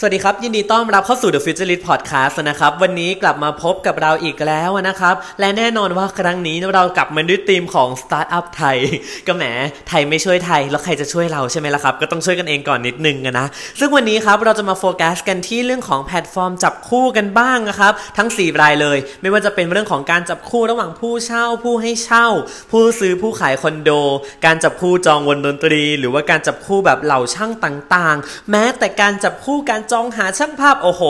[0.00, 8.78] สวัสดีครับ ยินดีต้อนรับเข้าสู่ The Futurist Podcast นะครับ วันนี้กลับมาพบกับเราอีกแล้วนะครับ และแน่นอนว่าครั้งนี้เรากลับมาด้วยธีมของ Startup ไทย
[9.26, 9.44] ก็แหม
[9.88, 13.46] ไทยไม่ช่วยไทย แล้วใครจะช่วยเราใช่ไหมล่ะครับ ก็ต้องช่วยกันเองก่อนนิดนึงนะ
[13.80, 22.26] ซึ่งวันนี้ครับเราจะมาโฟกัสกันที่เรื่องของแพลตฟอร์มจับคู่กันบ้างนะครับ ทั้ง 4 รายเลย ไม่ว่าจะเป็นเรื่องของการจับคู่ระหว่างผู้เช่า ผู้ให้เช่า
[22.70, 23.90] ผู้ซื้อผู้ขายคอนโด
[24.44, 31.02] การจับคู่จองวงดนตรี หรือว่าการจับคู่แบบเหล่าช่างต่าง ๆ แม้แต่การจับคู่การจองหาช่างภาพโอ้โห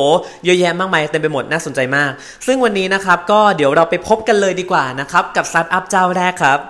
[0.45, 2.11] เยอะแยะมากมายเต็มไปหมดน่าสนใจมาก
[2.47, 6.61] ซึ่งวันนี้นะครับก็เดี๋ยวเราไปพบกันเลยดีกว่านะครับกับสตาร์ทอัพเจ้าแรกครับ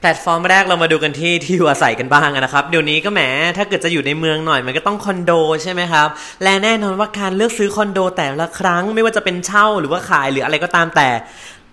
[0.00, 3.20] แพลตฟอร์มแรกเรามาดูกันที่ที่อยู่อาศัยกันบ้างนะครับ เดี๋ยวนี้ก็แหม
[3.56, 6.08] ถ้าเกิดจะอยู่ในเมืองหน่อยมันก็ต้องคอนโดใช่ไหมครับ
[6.42, 11.08] และแน่นอนว่าการเลือกซื้อคอนโดแต่ละครั้ง ไม่ว่าจะเป็นเช่าหรือว่าขายหรืออะไรก็ตามแต่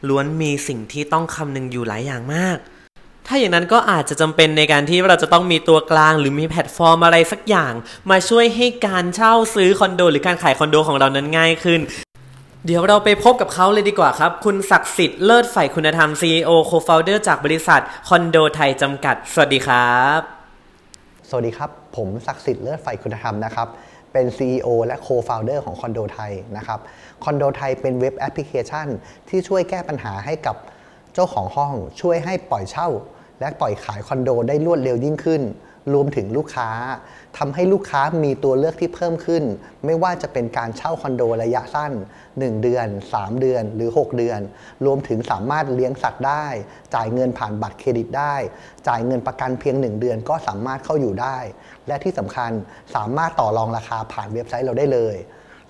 [0.08, 2.58] ล้วนมีสิ่งที่ต้องคำนึงอยู่หลายอย่างมาก
[3.36, 7.73] ถ้าอย่างนั้นก็อาจจะจำเป็นในการที่เราจะต้องมีตัวกลางหรือมีแพลตฟอร์มอะไรสักอย่าง
[8.12, 11.80] มาช่วยให้การเช่าซื้อคอนโด หรือการขายคอนโดของเรานั้นง่ายขึ้น
[12.66, 20.20] เดี๋ยวเราไปพบกับเขาเลยดีกว่าครับ คุณศักดิ์สิทธิ์เลิศฝ่ายคุณธรรม CEO Co-founder จากบริษัทคอนโดไทยจำกัด สวัสดีครับ
[21.30, 23.67] สวัสดีครับ ผมศักดิ์สิทธิ์เลิศไฟคุณธรรมนะครับ
[24.14, 26.80] เป็น CEO และ Co-founder ของคอนโดไทยนะครับ
[27.23, 28.88] คอนโดไทยเป็นเว็บแอปพลิเคชัน
[29.30, 30.58] ที่ช่วยแก้ปัญหาให้กับ
[31.14, 32.89] เจ้าของห้อง ช่วยให้ปล่อยเช่า
[33.44, 35.41] และปล่อยขายคอนโดได้รวดเร็วยิ่งขึ้น
[35.94, 36.69] รวมถึงลูกค้า
[37.38, 39.44] ทำให้ลูกค้ามีตัวเลือกที่เพิ่มขึ้น
[39.86, 41.94] ไม่ว่าจะเป็นการเช่าคอนโดระยะสั้น
[42.27, 44.39] 1 เดือน 3 เดือนหรือ 6 เดือน
[44.86, 46.45] รวมถึงสามารถเลี้ยงสัตว์ได้
[46.95, 48.36] จ่ายเงินผ่านบัตรเครดิตได้
[48.88, 51.38] จ่ายเงินประกันเพียง 1 เดือนก็สามารถเข้าอยู่ได้
[51.88, 52.52] และที่สำคัญ
[52.95, 55.16] สามารถต่อรองราคาผ่านเว็บไซต์เราได้เลย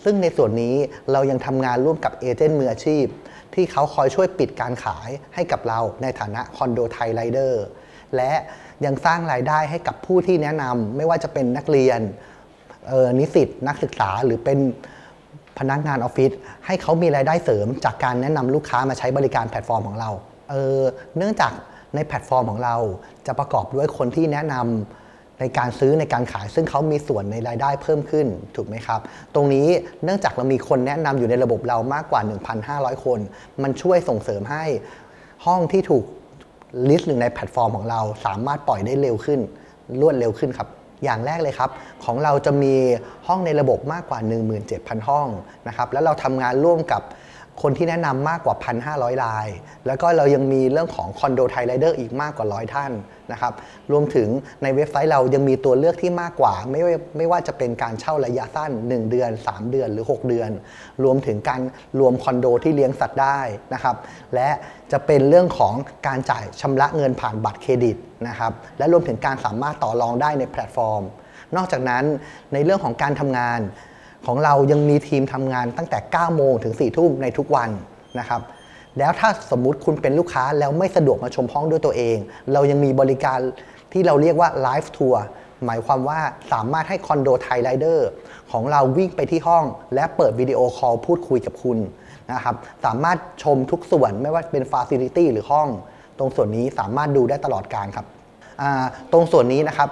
[0.03, 0.75] ซึ่งในส่วนนี้
[1.11, 3.05] เรายังทำงานร่วมกับเอเจนต์มืออาชีพ
[3.53, 7.63] ที่เขาคอยช่วยปิดการขายให้กับเราในฐานะคอนโดไทยไรเดอร์
[8.15, 8.31] และ
[8.85, 11.99] ยังสร้างรายได้ให้กับผู้ที่แนะนำไม่ว่าจะเป็นนักเรียน
[13.19, 14.59] นิสิตนักศึกษาหรือเป็น
[15.59, 16.31] พนักงานออฟฟิศ
[16.65, 20.09] ให้เขามีรายได้เสริมจากการแนะนำลูกค้ามาใช้บริการแพลตฟอร์มของเรา
[20.49, 21.51] เเนื่องจาก
[21.95, 22.75] ในแพลตฟอร์มของเรา
[23.27, 25.02] จะประกอบด้วยคนที่แนะนำ
[25.39, 28.99] ในการซื้อในการขายซึ่งเขามีส่วนในรายได้เพิ่มขึ้นถูกไหมครับ
[29.35, 29.67] ตรงนี้
[30.03, 32.21] เนื่องจากเรามีคนแนะนำอยู่ในระบบเรามากกว่า
[32.63, 33.19] 1,500 คน
[33.63, 34.65] มันช่วยส่งเสริมให้
[35.45, 36.03] ห้องที่ถูก
[36.89, 39.39] listing ในแพลตฟอร์มของเราสามารถปล่อยได้เร็วขึ้น
[40.01, 40.69] รวดเร็วขึ้นครับ
[41.03, 41.69] อย่างแรกเลยครับ
[42.05, 42.73] ของเราจะมี
[43.27, 44.19] ห้องในระบบมากกว่า
[44.63, 45.27] 17,000 ห้อง
[45.67, 47.01] นะครับแล้วเราทำงานร่วมกับ
[47.61, 48.55] คนที่แนะนำมากกว่า
[48.89, 49.47] 1,500ราย
[49.87, 52.91] แล้วก็เรายังมีเรื่องของคอนโดไทยไรเดอร์อีกมากกว่าร้อยท่าน
[53.31, 53.53] นะครับ
[53.91, 54.27] รวมถึง
[54.63, 60.49] ในเว็บไซต์เรายังมีตัวเลือกที่มากกว่า ไม่ว่าไม่ว่าจะเป็นการเช่าระยะสั้น 1 เดือน 3 เดือนหรือ 6 เดือน
[61.03, 61.61] รวมถึงการ
[61.99, 63.39] รวมคอนโดที่เลี้ยงสัตว์ได้
[63.73, 63.95] นะครับ
[64.35, 64.49] และ
[64.91, 65.73] จะเป็นเรื่องของ
[66.07, 67.97] การจ่ายชำระเงินผ่านบัตรเครดิต
[68.27, 71.03] นะครับ และรวมถึงการสามารถต่อรองได้ในแพลตฟอร์ม
[71.55, 72.03] นอกจากนั้น
[72.53, 73.59] ในเรื่องของการทำงาน
[74.25, 77.69] ของเรายังมีทีมทำงานตั้งแต่ 9 โมงถึง 4 ทุ่มในทุกวัน
[78.19, 78.41] นะครับ
[78.97, 82.17] แล้วถ้าสมมุติคุณเป็นลูกค้าแล้วไม่สะดวกมาชมห้องด้วยตัวเอง
[82.53, 83.39] เรายังมีบริการ
[83.91, 85.23] ที่เราเรียกว่า live tour
[85.65, 86.19] หมายความว่า
[86.53, 88.09] สามารถให้คอนโดไทยไรเดอร์
[88.51, 89.63] ของเราวิ่งไปที่ห้อง
[89.95, 91.77] และเปิดวิดีโอคอลพูดคุยกับคุณ
[92.33, 95.67] นะครับสามารถชมทุกส่วนไม่ว่าเป็น facility หรือห้อง
[96.19, 98.05] ตรงส่วนนี้สามารถดูได้ตลอดการครับ
[99.11, 99.89] ตรงส่วนนี้นะครับ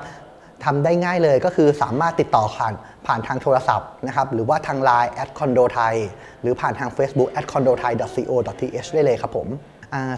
[0.66, 2.74] ทำได้ง่ายเลยก็คือสามารถติดต่อผ่าน
[3.08, 5.96] ผ่านทางโทรศัพท์นะครับหรือว่าทาง Line แอดคอนโดไทย
[6.42, 7.94] หรือผ่านทาง Facebook at condo thai
[8.30, 9.48] co th ได้เลยครับผม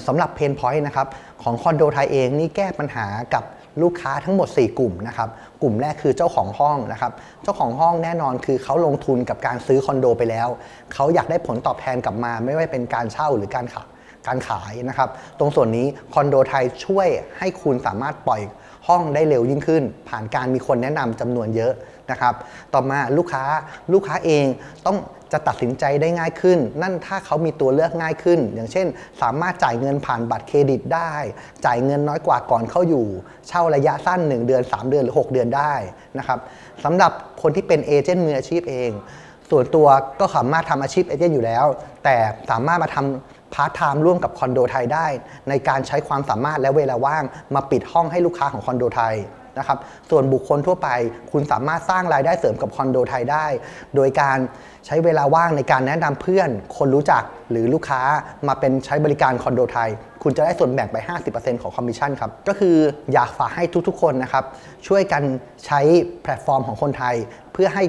[0.08, 1.08] สำหรับ pain point นะครับ
[1.44, 3.44] ของคอนโดไทยเองนี่แก้ปัญหากับ
[3.82, 5.30] ลูกค้าทั้งหมด 4 กลุ่มนะครับ
[5.62, 7.12] กลุ่มแรกคือเจ้าของห้องนะครับ
[7.44, 10.48] เจ้าของห้องแน่นอนคือเขาลงทุนกับการซื้อคอนโดไปแล้ว
[10.94, 13.88] เขาอยากได้ผลตอบแทนกลับมาไม่ว่าเป็นการเช่าหรือการขาย
[14.28, 15.10] การขายนะครับ
[15.40, 17.08] ตรงส่วนนี้คอนโดไทยช่วย
[17.40, 18.42] ให้คุณสามารถปล่อย
[18.88, 21.74] ห้องได้เร็วยิ่งขึ้น ผ่านการมีคนแนะนำจำนวนเยอะ
[22.12, 22.34] นะครับ
[22.74, 23.44] ต่อมาลูกค้า
[23.94, 24.46] ลูกค้าเอง
[24.86, 24.98] ต้อง
[25.32, 28.88] จะตัดสินใจได้ง่ายขึ้น นั่นถ้าเขามีตัวเลือกง่ายขึ้น อย่างเช่น
[29.22, 31.14] สามารถจ่ายเงินผ่านบัตรเครดิตได้
[31.66, 33.06] จ่ายเงินน้อยกว่าก่อนเข้าอยู่
[33.48, 35.74] เช่าระยะสั้น 1 เดือน 3 เดือนหรือ 6 เดือนได้
[36.18, 36.40] นะครับ
[36.84, 38.92] สำหรับคนที่เป็นเอเจนต์มืออาชีพเอง
[39.50, 39.88] ส่วนตัว
[40.20, 41.66] ก็สามารถทำอาชีพเอเจนต์อยู่แล้ว
[42.04, 42.16] แต่
[42.52, 45.08] สามารถมาทำ พาร์ทไทม์ร่วมกับคอนโดไทยได้
[45.50, 47.24] ในการใช้ความสามารถและเวลาว่าง
[47.56, 49.16] มาปิดห้องให้ลูกค้าของคอนโดไทย
[49.60, 49.80] นะครับ
[50.10, 50.90] ส่วนบุคคลทั่วไป
[51.32, 53.46] คุณสามารถสร้างรายได้เสริมกับคอนโดไทยได้
[53.96, 54.38] โดยการ
[54.86, 58.02] ใช้เวลาว่างในการแนะนำเพื่อน คนรู้จักหรือลูกค้า
[58.48, 59.90] มาเป็นใช้บริการคอนโดไทย
[60.24, 60.98] คุณจะได้ส่วนแบ่งไป
[61.30, 62.76] 50%ของคอมมิชชั่นครับ ก็คือ
[63.14, 64.44] อยากฝากให้ทุกๆ คนนะครับ
[64.88, 65.24] ช่วยกัน
[65.66, 65.80] ใช้
[66.24, 67.16] แพลตฟอร์มของคนไทย
[67.54, 67.84] เพื่อให้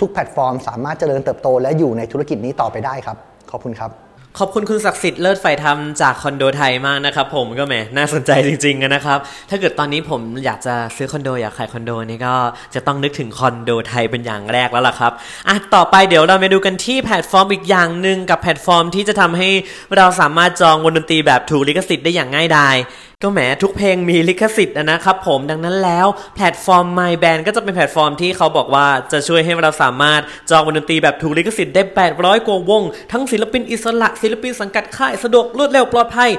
[0.00, 3.16] ทุกๆ แพลตฟอร์ม สามารถเจริญเติบโต และอยู่ในธุรกิจนี้ต่อไปได้ครับ
[3.50, 9.18] ขอบคุณครับ ขอบคุณคุณศักดิ์สิทธิ์เลิศฝ่ายธรรมจากคอนโดไทยมากนะครับผมก็แหมน่าสนใจจริงๆนะครับ
[9.50, 12.34] ถ้าเกิดตอนนี้ผมอยากจะซื้อคอนโดอยากขายคอนโดนี่ก็
[12.74, 15.12] จะต้องนึกถึงคอนโดไทยเป็นอย่างแรกแล้วล่ะครับ
[15.48, 19.48] อะต่อไปเดี๋ยวเราไปดูกันที่แพลตฟอร์มอีกอย่างหนึ่งกับแพลตฟอร์มที่จะทำให้
[19.96, 22.76] เราสามารถจองวงดนตรีแบบถูกลิขสิทธิ์ได้อย่างง่ายดาย
[23.22, 30.20] ก็แหมทุกเพลงมีลิขสิทธิ์นะครับผมดังนั้นแล้วแพลตฟอร์ม My Band ก็จะเป็นแพลตฟอร์มที่เขาบอกว่าจะช่วยให้เราสามารถ
[30.50, 31.82] จองวงดนตรีแบบถูกลิขสิทธิ์ได้
[32.14, 32.82] 800 กว่าวง
[33.12, 36.30] ทั้งศิลปินอิสระ ศิลปินสังกัดค่าย สะดวกรวดเร็วปลอดภัย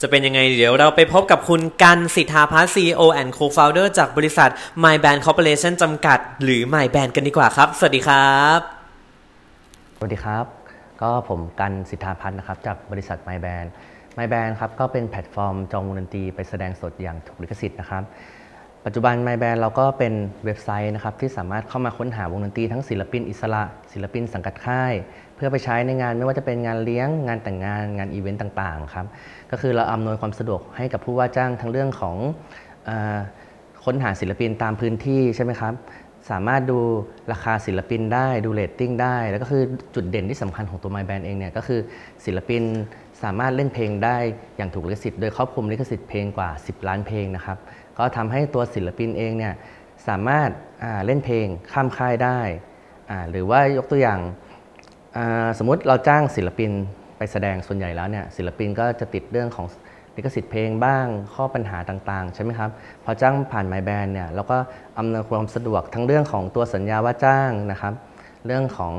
[0.00, 4.50] จะเป็นยังไงเดี๋ยวเราไปพบกับคุณกันสิทธาพัฒน์ CEO and Co-founder จากบริษัท
[4.84, 8.58] My Band Corporation จำกัด หรือ My Band กันดีกว่าครับ สวัสดีครับ
[9.96, 10.44] สวัสดีครับ
[11.02, 13.68] ก็ผมกันสิทธาพัฒน์นะครับจากบริษัท My Band
[14.18, 18.02] My Band ครับก็เป็นแพลตฟอร์มจองวงดนตรีไปแสดงสดอย่างถูกลิขสิทธิ์นะครับ
[18.84, 23.62] ปัจจุบัน My Band เราก็เป็นเว็บไซต์นะครับที่สามารถเข้ามาค้นหาวงดนตรีทั้งศิลปินอิสระ
[23.92, 24.94] ศิลปินสังกัดค่าย
[25.36, 29.06] เพื่อไปใช้ในงานไม่ว่าจะเป็นงานเลี้ยงงานแต่งงานงานอีเวนต์ต่างๆครับ
[29.50, 32.16] ก็คือเราอำนวยความสะดวกให้กับผู้ว่าจ้างทั้งเรื่องของ
[32.88, 32.90] อ
[33.84, 35.74] ค้นหาศิลปินตามพื้นที่ใช่ไหมครับ
[36.30, 36.78] สามารถดู
[37.32, 39.62] ราคาศิลปินได้ดูเรตติ้งได้ แล้วก็คือ
[39.94, 41.80] จุดเด่นที่สำคัญของตัว My Band เองเนี่ยก็คือ
[42.24, 42.62] ศิลปิน
[43.22, 44.16] สามารถเล่นเพลงได้
[44.56, 47.58] อย่างถูกลิขสิทธิ์โดยครอบคลุมลิขสิทธิ์เพลงกว่า 10 ล้านเพลงนะครับ
[47.98, 49.54] ก็ทำให้ตัวศิลปินเองเนี่ย
[50.08, 50.50] สามารถ
[51.06, 52.40] เล่นเพลงข้ามค่ายได้
[53.30, 54.20] หรือว่ายกตัวอย่าง
[55.58, 56.70] สมมุติเราจ้างศิลปิน
[57.18, 59.66] ไปแสดงส่วนใหญ่แล้วเนี่ยศิลปินก็จะติดเรื่องของ
[60.16, 62.70] ลิขสิทธิ์เพลงบ้างข้อปัญหาต่างๆ ใช่ไหมครับ
[63.04, 64.58] พอจ้างผ่าน My Band เนี่ยเราก็
[64.98, 67.94] อำนวยความสะดวกทั้งเรื่องของตัวสัญญาว่าจ้างนะครับ
[68.46, 68.94] เรื่องของ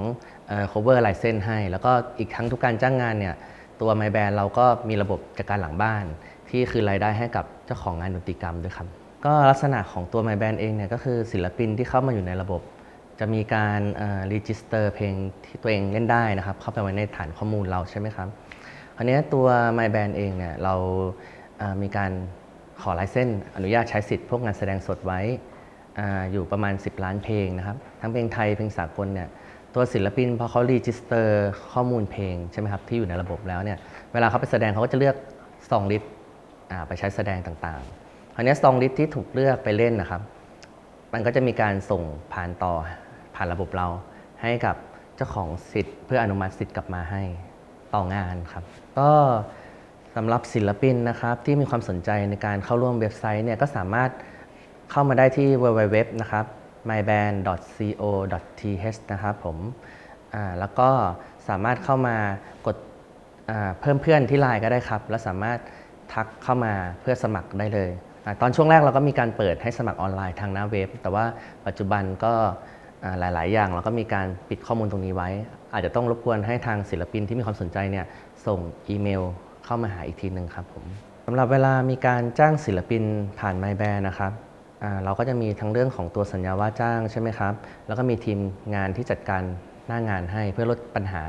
[0.72, 3.36] cover license ให้ แล้วก็อีกทั้งทุกการจ้างงานเนี่ย
[3.82, 6.06] ตัว My Band เราก็มีระบบจัดการหลังบ้าน
[6.50, 8.88] ที่คือรายได้ให้กับเจ้าของงานดนตรีกรรมด้วยครับ
[9.26, 12.62] ก็ลักษณะของตัว My Band เองเนี่ยก็คือศิลปินที่เข้ามาอยู่ในระบบ
[13.20, 13.80] จะมีการ
[14.32, 15.14] รีจิสเตอร์เพลง
[15.46, 18.28] ที่ตัวเองเล่นได้นะครับ เข้าไปไว้ในฐานข้อมูลเราใช่ไหมครับ
[18.96, 19.48] คราวนี้ตัว
[19.78, 20.76] My Band เองเนี่ยเรา
[21.82, 22.12] มีการ
[22.82, 25.20] ขอ license อนุญาตใช้สิทธิ์พวกงานแสดงสดไว้
[26.00, 26.02] อ
[26.32, 29.30] อยู่ประมาณ 10 ล้านเพลงนะครับ ทั้งเพลงไทยเพลงสากลเนี่ย
[29.76, 33.78] ตัวศิลปินพอเขา register ข้อมูลเพลงใช่ไหมครับที่อยู่ในระบบแล้วเนี่ย
[34.14, 35.16] เวลาเขาไปแสดงเขาก็จะเลือก
[35.70, 36.12] song list
[36.88, 40.22] ไปใช้แสดงต่างๆคราวนี้ song list ที่ถูกเลือกไปเล่นนะครับ
[41.14, 42.74] มันก็จะมีการส่งผ่านต่อ
[43.36, 43.88] ผ่านระบบเรา
[44.42, 44.76] ให้กับ
[45.16, 47.22] เจ้าของสิทธิ์เพื่ออนุมัติสิทธิ์กลับมาให้
[47.94, 48.64] ต่องานครับ
[49.00, 49.12] ก็
[50.16, 54.10] สำหรับศิลปินนะครับที่มีความสนใจในการเข้าร่วมเว็บไซต์เนี่ยก็สามารถ
[54.92, 56.46] เข้ามาได้ที่ www นะครับ
[56.90, 58.50] myband.co.th
[59.12, 59.58] นะครับผม
[60.60, 60.90] แล้วก็
[61.50, 62.18] สามารถเข้ามา
[62.66, 62.78] กด
[63.82, 65.60] เพิ่มเพื่อนที่ไลน์ก็ได้ครับ แล้วสามารถ
[66.14, 67.90] ทักเข้ามาเพื่อสมัครได้เลย
[68.26, 71.26] อตอนช่วงแรกเราก็มีการเปิดให้สมัครออนไลน์ทางหน้าเว็บ แต่ว่า
[71.66, 72.34] ปัจจุบันก็
[73.20, 75.30] หลาย ๆ อย่างเราก็มีการปิดข้อมูลตรงนี้ไว้
[75.74, 78.06] อาจจะต้องรบกวนให้ทางศิลปินที่มีความสนใจเนี่ย
[78.46, 79.22] ส่งอีเมล
[79.66, 80.84] เข้ามาหาอีกทีหนึ่งครับผม
[81.26, 83.04] สำหรับเวลามีการจ้างศิลปิน
[83.40, 84.32] ผ่าน My Band นะครับ
[85.04, 87.54] เราก็จะมีทั้งเรื่องของตัวสัญญาว่าจ้างใช่ไหมครับ
[87.88, 88.40] แล้วก็มีทีม
[88.76, 89.44] งานที่จัดการ
[89.88, 91.24] หน้างานให้เพื่อลดปัญหา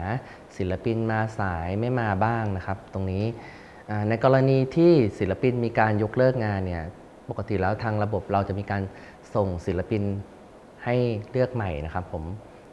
[0.56, 3.24] ศิลปินมาสายไม่มาบ้างนะครับ ตรงนี้
[4.08, 6.84] ในกรณีที่ศิลปินมีการยกเลิกงานเนี่ย
[7.30, 8.82] ปกติแล้วทางระบบเราจะมีการ
[9.34, 10.02] ส่งศิลปิน
[10.84, 10.94] ให้
[11.30, 12.24] เลือกใหม่นะครับผม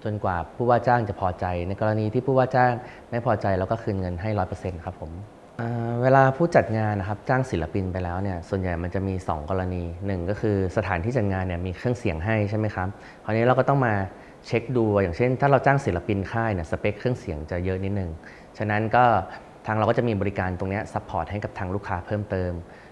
[0.03, 2.73] จนกว่าผู้ว่าจ้างจะพอใจ ในกรณีที่ผู้ว่าจ้าง
[3.12, 5.12] ไม่พอใจเราก็คืนเงินให้ร้อยเปอร์เซ็นต์ครับผม
[6.02, 12.87] เวลาผู้จัดงานนะครับจ้างศิลปินไปแล้วเนี่ยส่วนใหญ่มันจะมี 2 กรณี1ก็คือสถานที่จัดงานเนี่ยมีเครื่องเสียงให้ใช่ไหมครับ
[13.23, 13.94] คราวนี้เราก็ต้องมา
[14.45, 18.09] เช็คดูอย่างเช่น ถ้าเราจ้างศิลปินค่ายเนี่ยสเปคเครื่องเสียงจะเยอะนิดนึง
[18.57, 19.06] ฉะนั้นก็
[19.66, 22.52] ทางเราก็จะมีบริการตรงนี้ support ให้กับทางลูกค้าเพิ่มเติม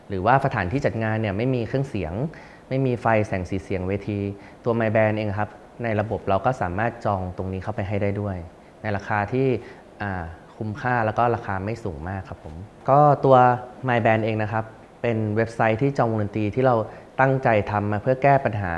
[0.10, 2.13] หรือว่าสถานที่จัดงานเนี่ยไม่มีเครื่องเสียง
[2.69, 4.19] ไม่มีไฟแสงสีเสียงเวที
[4.63, 5.50] ตัว My Band เองครับ
[5.84, 8.38] ในระบบเราก็สามารถจองตรงนี้เข้าไปให้ได้ด้วย
[8.81, 9.48] ในราคาที่
[10.57, 12.55] คุ้มค่าแล้วก็ราคาไม่สูงมากครับผม
[12.89, 13.38] ก็ตัว
[13.88, 14.65] My Band เองนะครับ
[15.01, 16.75] เป็นเว็บไซต์ที่จองวงดนตรีที่เรา
[17.19, 18.74] ตั้งใจทำมาเพื่อแก้ปัญหา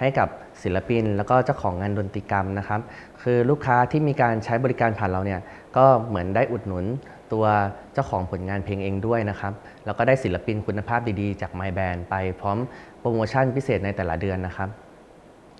[0.00, 0.28] ให้กับ
[0.62, 2.80] ศิลปิน แล้วก็เจ้าของงานดนตรีกรรมนะครับ
[3.22, 5.40] คือลูกค้าที่มีการใช้บริการผ่านเราเนี่ย
[5.76, 6.84] ก็เหมือนได้อุดหนุน
[7.32, 7.44] ตัว
[7.92, 9.52] เจ้าของผลงานเพลงเองด้วยนะครับ
[9.84, 12.58] แล้วก็ได้ศิลปินคุณภาพดีๆ จาก My Band ไปพร้อม
[13.00, 14.68] โปรโมชั่นพิเศษในแต่ละเดือนนะครับ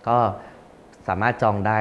[0.08, 0.18] ก็
[1.08, 1.78] สามารถจองได้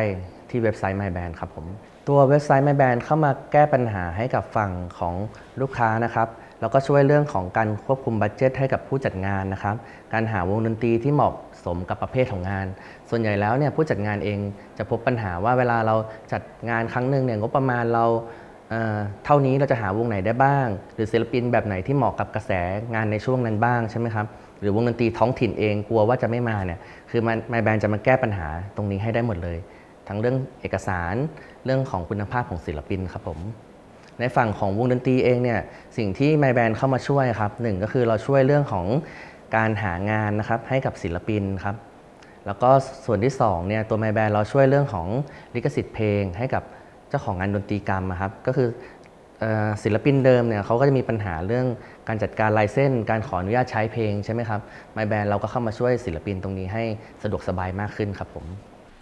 [0.49, 1.65] ที่เว็บไซต์ MyBand ครับผม
[2.07, 5.15] ตัวเว็บไซต์ MyBand เข้ามาแก้ปัญหาให้กับฝั่งของ
[5.61, 6.27] ลูกค้านะครับ
[6.59, 9.75] แล้วก็ช่วยเรื่องของการควบคุมบัตเจตให้กับผู้จัดงานนะครับ
[10.13, 11.33] การหาวงดนตรีที่เหมาะ
[11.65, 12.65] สมกับประเภทของงาน
[13.09, 14.39] ส่วนใหญ่แล้วเนี่ยผู้จัดงานเอง
[14.77, 15.95] จะพบปัญหาว่าเวลาเรา
[16.31, 18.05] จัดงานครั้งหนึ่งเนี่ยงบประมาณเรา
[18.69, 22.51] เเท่านี้เราจะหาวงไหนได้บ้าง หรือศิลปินแบบไหนที่เหมาะกับกระแส
[22.95, 24.25] งานในช่วงนั้นบ้างใช่ไหมครับ
[24.61, 26.79] หรือวงดนตรีท้องถิ่นเองกลัวว่าจะไม่มาเนี่ย
[27.11, 29.57] คือมันไมแบนจะมาแก้ปัญหาตรงนี้ให้ได้หมดเลย
[30.07, 31.15] ทั้งเรื่องเอกสาร
[31.65, 33.39] เรื่องของคุณภาพของศิลปินครับผม
[34.19, 35.59] ในฝั่งของวงดนตรีเองเนี่ย
[35.97, 38.85] สิ่งที่ My Band เข้ามาช่วยครับหนึ่งก็คือเราช่วยเรื่องของ
[39.55, 41.75] การหางานนะครับให้กับศิลปินครับ
[42.45, 42.69] แล้วก็
[43.05, 45.07] ส่วนที่2เนี่ยตัว My Band เราช่วยเรื่องของ
[45.55, 46.63] ลิขสิทธิ์เพลงให้กับ
[47.09, 48.69] เจ้าของงานดนตรีกรรมครับก็คือ
[49.83, 51.65] ศิลปินเดิมเนี่ยเขาก็จะมีปัญหาเรื่อง
[52.07, 54.61] การจัดการลายเส้น การขออนุญาตใช้เพลงใช่ไหมครับ
[54.95, 56.83] My Band เราก็เข้ามาช่วยศิลปินตรงนี้ให้
[57.23, 58.45] สะดวกสบายมากขึ้นครับผม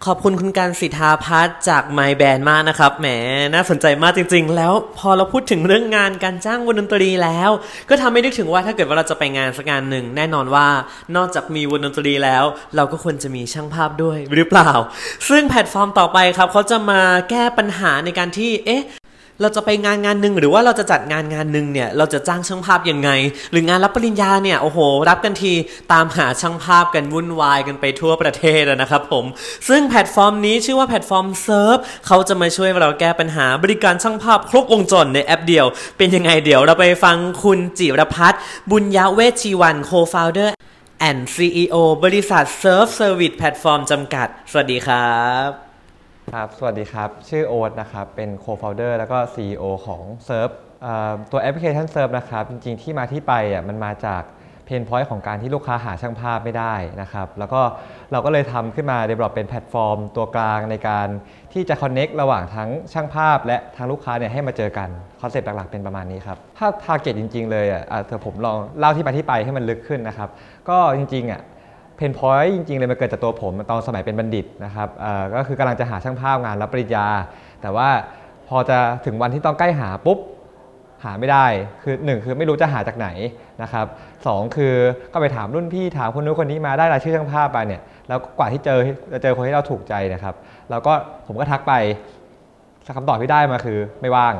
[0.04, 3.06] ขอบคุณคุณการสิทธาพัฒจาก My Band มากนะครับ แหม
[3.54, 7.50] น่าสนใจมากจริง ๆ แล้วพอเราพูดถึงเรื่องงานการจ้างวงดนตรีแล้ว
[7.88, 10.68] ก็ทำให้นึกถึงว่าถ้าเกิดว่าเราจะไปงานสักงานหนึ่ง แน่นอนว่า
[11.16, 12.44] นอกจากมีวงดนตรีแล้ว
[12.76, 14.70] เราก็ควรจะมีช่างภาพด้วยหรือเปล่า
[15.28, 17.00] ซึ่งแพลตฟอร์มต่อไปครับเขาจะมา
[17.30, 18.84] แก้ปัญหาในการที่ เอ๊ะ
[19.40, 23.10] เราจะไปงานงานหนึ่งหรือว่าเราจะจัดงานงานหนึ่งเนี่ยเราจะจ้างช่างภาพยังไง
[23.50, 24.78] หรืองานรับปริญญาเนี่ยโอ้โห
[25.08, 25.52] รับกันที
[25.92, 29.24] ตามหาช่างภาพกันวุ่นวายกันไปทั่วประเทศนะครับผม
[29.68, 31.76] ซึ่งแพลตฟอร์มนี้ชื่อว่าแพลตฟอร์ม Surf
[32.06, 35.66] เขาจะมาช่วยเราแก้ปัญหาบริการช่างภาพครบวงจรในแอปเดียว
[35.98, 38.40] เป็นยังไงเดี๋ยวเราไปฟังคุณจิรพัฒน์
[38.70, 40.54] บุญยะเวชีวัน co-founder
[41.08, 41.74] and CEO
[42.04, 45.16] บริษัท Surf Service Platform จำกัด สวัสดีครั
[45.48, 45.65] บ
[46.34, 50.54] ครับสวัสดีครับ ชื่อโอ๊ตนะครับ เป็น co-founder แล้วก็ CEO ของ Surf
[51.30, 54.22] ตัวแอปพลิเคชัน Surf นะครับ จริงๆ ที่มาที่ไปอะมันมาจาก
[54.64, 57.60] pain point ของการที่ลูกค้าหาช่างภาพไม่ได้นะครับ แล้วก็
[58.12, 61.08] เราก็เลยทำขึ้นมา develop เป็นแพลตฟอร์ม ตัวกลางในการ
[61.52, 64.88] ที่จะ connect ระหว่างทั้งช่างภาพ และทางลูกค้าเนี่ยให้มาเจอกัน
[65.20, 70.28] คอนเซ็ปต์หลักๆเป็นประมาณนี้ครับถ้า target จริง ๆ เลยอะเดี๋ยวผมลองเล่าที่มาที่ไปให้มันลึกขึ้นนะครับ
[70.68, 71.42] ก็จริงๆอะ
[71.96, 74.88] pain point จริงๆเลยมันเกิดจากตัวผมตอนสมัยเป็นบัณฑิตนะครับ
[75.36, 77.06] ก็คือกำลังจะหาช่างภาพงานรับปริญญา
[77.62, 77.88] แต่ว่า
[78.48, 80.18] พอจะถึงวันที่ต้องใกล้หาปุ๊บ
[81.04, 81.46] หาไม่ได้
[81.82, 83.08] คือ 1 คือไม่รู้จะหาจากไหน
[83.62, 83.86] นะครับ
[84.26, 84.74] 2 คือ
[85.12, 88.78] ก็ไปถามรุ่นพี่ถามคนนู้นคนนี้มาได้รายชื่อช่างภาพไปเนี่ยแล้วกว่าที่เจอ
[89.12, 90.34] จะเจอคนที่เราถูกใจนะครับ
[90.70, 90.92] แล้วก็
[91.26, 91.72] ผมก็ทักไป
[92.96, 94.34] คำตอบที่ได้มาคือไม่ว่าง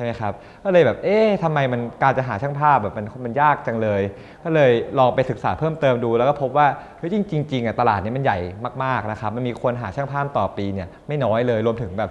[0.00, 0.32] ช่ไหมครับ
[0.64, 4.00] ก็เลยแบบ เอ๊ะทำไมมันการจะหาช่างภาพแบบมันมันยากจังเลย
[4.44, 6.66] ก็เลยลองไปศึกษาเพิ่มเติมดู แล้วก็พบว่า
[6.98, 8.38] เฮ้ยจริงจริงอะตลาดนี้มันใหญ่
[8.84, 12.10] มากๆนะครับ มันมีคนหาช่างภาพต่อปีเนี่ยไม่น้อยเลย รวมถึงแบบ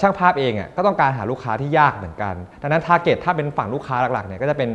[0.00, 4.70] ช่างภาพเองอะก็ต้องการหาลูกค้าที่ยากเหมือนกัน ดังนั้นทาร์เก็ตถ้าเป็นฝั่งลูกค้าหลักๆเนี่ยก็จะเป็น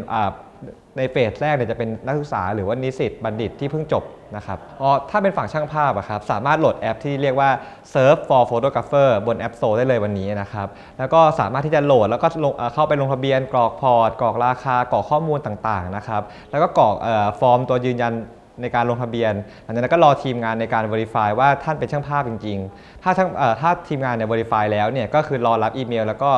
[0.97, 4.03] ใน phase แรกเนี่ยจะเป็นนักศึกษาหรือว่านิสิตบัณฑิตที่เพิ่งจบ
[4.35, 7.49] นะครับพอถ้าเป็นฝั่งช่างภาพอะครับสามารถโหลดแอปที่เรียกว่า
[7.93, 10.67] Surf for Photographer บน App Store ได้เลยวันนี้นะครับ
[10.99, 12.27] แล้วก็สามารถที่จะโหลดแล้วก็
[12.73, 16.95] เข้าไปลงทะเบียนกรอก port กรอกราคากรอกข้อมูลต่างๆนะครับ แล้วก็กรอก
[17.39, 18.13] ฟอร์มตัวยืนยัน
[18.61, 23.29] ในการลงทะเบียน หลังจากนั้นก็รอทีมงานในการ Verify ว่าท่านเป็นช่างภาพจริง ๆ ถ้าช่าง
[23.61, 26.31] ถ้าทีมงานเนี่ย Verify แล้วเนี่ยก็คือรอรับอีเมล แล้วก็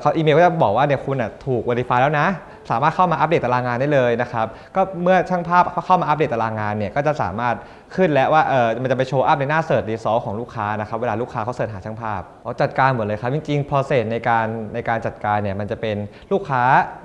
[0.00, 1.16] เขาอีเมลก็จะบอกว่าเนี่ยคุณ
[1.46, 2.28] ถูก Verify แล้วนะ
[2.70, 7.54] สามารถเข้ามาอัปเดตตารางงานได้เลยนะครับก็เมื่อช่างภาพเข้ามาอัปเดตตารางงานเนี่ยก็จะสามารถ
[7.96, 15.96] ขึ้นแล้วว่าเออมันจะไป show up ในหน้า search result ของลูกค้านะครับเวลาลูกค้าเขา search หาช่างภาพเขาจัดการหมดเลยครับจริงๆ process ในการในการจัดการเนี่ยมันจะเป็น
[16.32, 16.62] ลูกค้า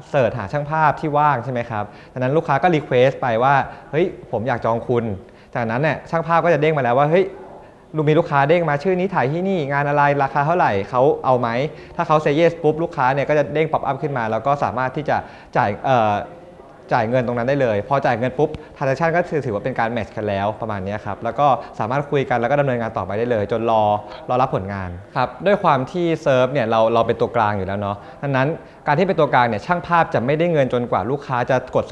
[0.10, 3.56] search หาช่างภาพที่ว่างใช่ไหมครับดังนั้นลูกค้าก็ request ไปว่า
[3.92, 5.04] เฮ้ยผมอยากจองคุณ
[5.56, 7.26] จากนั้นเนี่ยช่างภาพก็จะเด้งมาแล้วว่าเฮ้ย
[7.96, 11.48] ลูมีลูกค้าเด้งมาชื่อนี้ถ่ายที่นี่งานอะไรราคาเท่าไหร่เขาเอาไหม
[11.96, 15.18] ถ้าเขา say yes ปุ๊บลูกค้าเนี่ยก็จะเด้ง pop-up ขึ้นมา แล้วก็สามารถที่จะ
[15.58, 15.70] จ่าย
[16.94, 21.48] จ่ายเงินตรงนั้นได้เลย พอจ่ายเงินปุ๊บทราน s ชันก็ถือว่าเป็นการ match กันแล้วประมาณนี้ครับ แล้วก็
[21.80, 23.84] สามารถคุยกันแล้วก็ดำเนินงานต่อไปได้เลย จนรอ
[24.30, 28.50] รอรับผลงานครับ ด้วยความที่ Surf เนี่ยเราเราเป็นตัวกลางอยู่แล้วเนาะดังนั้น
[28.88, 31.86] การที่เป็นตัวกลางเนี่ยช่างภาพจะไม่ได้เงินจนกว่าลูกค้าจะกด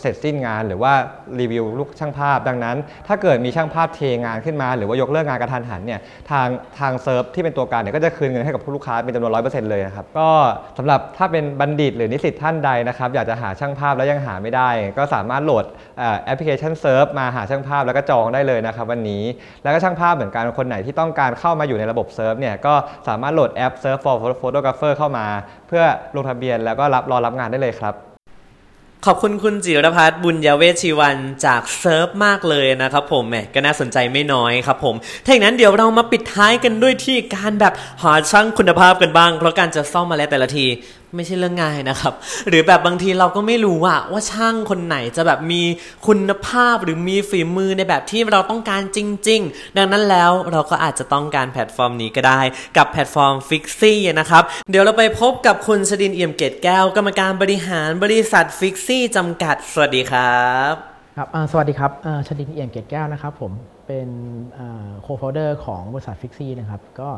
[0.00, 0.92] เสร็จสิ้นงาน หรือว่า
[1.40, 2.76] รีวิวลูกช่างภาพ ดังนั้น
[3.08, 10.28] ถ้าเกิดมีช่างภาพเทงานขึ้นมา หรือว่ายกเลิกงานกระทันหันเนี่ยทางทาง Surf ที่เป็นตัวกลางเนี่ยก็จะคืนเงินให้กับผู้ลูกค้าเป็นจำนวนร้อยเปอร์เซ็นต์เลยนะครับก็
[10.78, 15.64] สำหรับถ้าเป็นบัณฑิตหรือนิสิตท่านใดนะครับอยากจะหาช่างภาพแล้วยังหาไม่ได้ ก็สามารถโหลด
[16.24, 19.22] แอปพลิเคชัน Surf มาหาช่างภาพแล้วก็จองได้เลยนะครับวันนี้
[19.62, 22.74] แล้วก็ช่างภาพเหมือนกันคนไหนที่ต้องการเข้ามาอยู่ในระบบ Surf เนี่ยก็
[23.08, 25.26] สามารถโหลดแอป Surf for Photographer เข้ามา
[25.68, 25.84] เพื่อ
[26.16, 27.96] ลงทะเบียนแล้วก็รับรอรับงานได้เลยครับ
[29.06, 31.16] ขอบคุณคุณจิรพัฒน์บุญยเวชีวัน
[31.46, 34.94] จาก Surf มากเลยนะครับผมแหมก็น่าสนใจไม่น้อยครับผม
[35.24, 40.66] ถ้าอย่างนั้นเดี๋ยวเรามาปิดท้ายกันด้วยที่การแบบหาช่างคุณภาพกันบ้าง เพราะการจะซ่อมบ้านแล้วแต่ละที
[41.14, 42.14] ไม่ใช่เรื่องง่ายนะครับ
[42.48, 45.62] หรือแบบบางทีเราก็ไม่รู้ว่าว่าช่างคนไหนจะแบบมี
[46.06, 48.98] คุณภาพหรือมีฝีมือในแบบที่เราต้องการจ
[49.28, 52.40] ริง ๆ ดังนั้นแล้วเราก็อาจจะต้องการแพลตฟอร์มนี้ก็ได้
[52.76, 60.74] กับแพลตฟอร์ม Fixzy นะครับ เดี๋ยวเราไปพบกับคุณชดินเอี่ยมเกตแก้ว กรรมการบริหารบริษัท Fixzy จำกัด สวัสดีครับ
[61.16, 61.90] ครับสวัสดีครับ
[62.26, 63.52] ชดินเอี่ยมเกตแก้วนะครับผม
[63.86, 64.08] เป็น
[65.02, 67.08] co-founder ของบริษัท Fixzy นะครับก็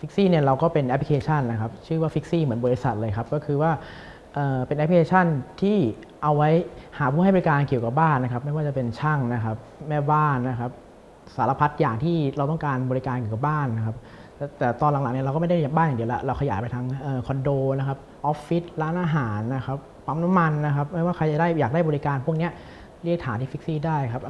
[0.00, 3.70] Fixzy เนี่ยเราก็เป็นแอปพลิเคชันนะครับ ชื่อว่า Fixzy เหมือนบริษัทเลยครับ ก็คือว่า
[4.66, 5.26] เป็นแอปพลิเคชัน
[5.60, 5.76] ที่
[6.22, 6.50] เอาไว้
[6.98, 9.56] หาผู้ให้บริการเกี่ยวกับบ้านนะครับ ไม่ว่าจะเป็นช่างนะครับ
[9.88, 10.70] แม่บ้านนะครับ
[11.36, 13.96] สารพัดอย่างที่เราต้องการบริการเกี่ยวกับบ้านนะครับ
[14.58, 17.48] แต่ตอนหลังๆเนี่ยเราก็ไม่ได้บ้านอย่างเดียวละเราขยายไปทั้งออคอนโด
[17.78, 22.48] นะครับออฟฟิศร้านอาหารนะครับปั๊มน้ำมันนะครับ ไม่ว่าใครจะได้อยากได้บริการพวกนี้
[23.04, 24.22] เรียกช่างที่ Fixzy ได้ครับ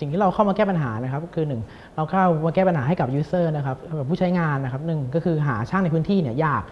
[0.00, 1.62] สิ่งที่เราเข้ามาแก้ปัญหานะครับคือหนึ่ง
[1.96, 6.62] เราเข้ามาแก้ปัญหาให้กับ user นะครับกับผู้ใช้งานนะครับหนึ่งก็คือหาช่างในพื้นที่เนี่ยยาก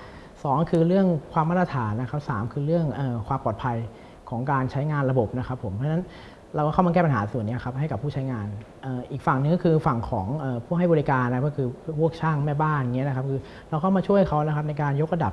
[0.44, 3.76] สองคือเรื่องความมาตรฐานนะครับสามคือเรื่องอความปลอดภัย
[4.30, 6.04] ของการใช้งานระบบนะครับผมเพราะฉะนั้น
[6.54, 8.46] เราก็เข้ามาแก้ปัญหาส่วนนี้ครับให้กับผู้ใช้งาน
[9.10, 10.26] อีกฝั่งนึงก็คือฝั่งของ
[10.64, 11.66] ผู้ให้บริการนะก็คือ
[12.00, 13.40] พวกช่างแม่บ้านอย่างเงี้ยนะครับคือ
[13.70, 15.32] เราเข้ามาช่วยเขานะครับในการยกระดับ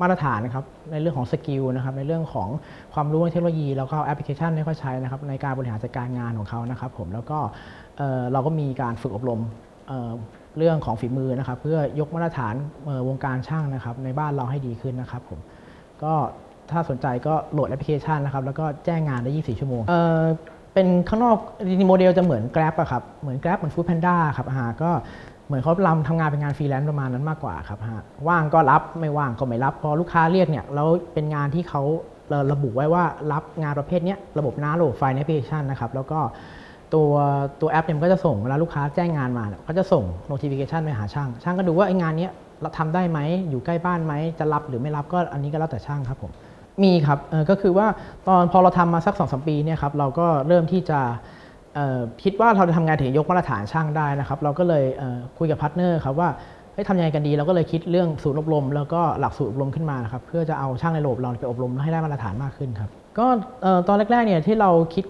[0.00, 2.48] มาตรฐานนะครับในเรื่องของ skill นะครับในเรื่องของ
[2.94, 7.38] ความรู้ในเทคโนโลยี แล้วก็แอปพลิเคชันที่เขาใช้นะครับในการบริหารจัดการงานของเขานะครับผมแล้วก็
[8.32, 9.40] เราก็มีการฝึกอบรม
[9.88, 12.54] เเรื่องของฝีมือนะครับเพื่อยกมาตรฐาน
[13.08, 15.38] วงการช่างนะครับในบ้านเราให้ดีขึ้นนะครับผม
[16.02, 16.12] ก็
[16.70, 21.36] ถ้าสนใจก็โหลดแอปพลิเคชันนะครับแล้วก็แจ้งงานได้ 24 ชั่วโมงเเป็นข้างนอก
[21.68, 24.90] จริงๆโมเดลจะเหมือน Grab อะครับเหมือน Grab เหมือน Food Panda ครับฮะก็
[25.46, 31.82] เหมือนเขาลำทำงานเป็นงานฟรีแลนซ์ประมาณนั้นมากกว่าครับฮะว่างก็รับไม่ว่างก็ไม่รับพอลูกค้าเรียกเนี่ยแล้วเป็นงานที่เขา
[32.52, 36.18] ระบุไว้ว่ารับงานประเภทนี้ระบบน้ำระบบไฟในแอปพลิเคชันนะครับแล้วก็
[36.94, 37.10] ตัว
[37.60, 42.28] ตัวแอปเนี่ยมันก็จะส่งเวลาลูกค้าแจ้งงานมาเนี่ยก็จะส่ง notification ไปหาช่าง ช่างก็ดูว่าไอ้งานนี้
[42.60, 43.18] เราทำได้ไหม
[43.50, 46.32] อยู่ใกล้บ้านไหมจะรับหรือไม่รับก็อันนี้ก็แล้วแต่ช่างครับผม
[46.82, 47.86] มีครับเอ่อก็คือว่า
[48.28, 51.00] ตอนพอเราทำมาสักสองสามปีเนี่ยครับเราก็เริ่มที่จะ
[52.22, 56.28] คิดว่าเราจะทำงานถึงยกมาตรฐานช่างได้นะครับ เราก็เลยคุยกับ partner ครับว่า
[56.72, 63.26] เฮ้ยทำยังไงกันดีเราก็เลยคิดเรื่องศูนย์อบรม แล้วก็หลักสูตรอบรมขึ้นมานะครับเพื่อจะเอาช่างในระบบเราไปอบรมให้ได้มาตรฐานมากขึ้นครับก็
[63.88, 65.04] ตอนแรกๆเนี่ยที่เราคิด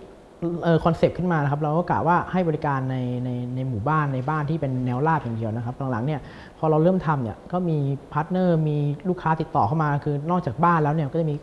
[0.85, 6.21] concept ขึ้นมานะครับเราก็กะว่าให้บริการในในในหมู่บ้านในบ้านที่เป็นแนวราบอย่างเดียวนะครับหลังๆเนี่ย
[6.59, 7.78] พอเราเริ่มทำเนี่ยก็มี
[8.12, 8.76] partner มี
[9.09, 11.35] ลูกค้าติดต่อเข้ามาคือนอกจากบ้านแล้วเนี่ยก็จะมี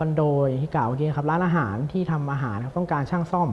[0.00, 3.48] คอนโดอย่างที่กล่าวเมื่อกี้ครับร้านอาหารที่ทำอาหารต้องการช่างซ่อม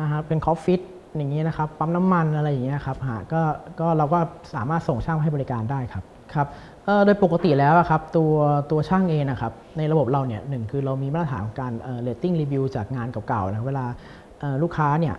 [0.00, 0.80] นะครับเป็น Cockpit
[1.16, 3.40] อย่างนี้นะครับปั๊มน้ำมันอะไรอย่างเงี้ยครับหาก็
[3.80, 4.18] ก็เราก็
[4.54, 6.46] สามารถส่งช่างให้บริการได้ครับครับ
[7.04, 8.32] โดยปกติแล้วครับตัว
[8.70, 13.84] ตัวช่างเองนะครับในระบบเราเนี่ยหนึ่งคือเรามีมาตรฐานของการ rating review จากงานเก่าๆนะเวลา
[14.62, 15.14] ลูกค้าเนี่ย